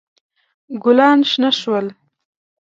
[0.83, 1.85] ګلان شنه شول.